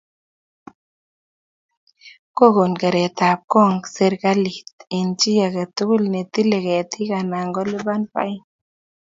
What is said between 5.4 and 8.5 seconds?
age tugul ne tilei ketik anan kolipan fain